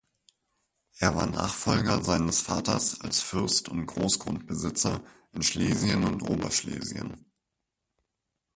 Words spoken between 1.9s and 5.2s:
seines Vaters als Fürst und Großgrundbesitzer